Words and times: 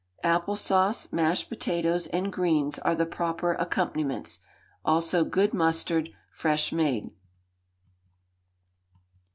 Apple 0.23 0.55
sauce, 0.55 1.13
mashed 1.13 1.47
potatoes, 1.47 2.07
and 2.07 2.33
greens 2.33 2.79
are 2.79 2.95
the 2.95 3.05
proper 3.05 3.53
accompaniments, 3.53 4.39
also 4.83 5.23
good 5.23 5.53
mustard, 5.53 6.09
fresh 6.31 6.71
made. 6.71 7.11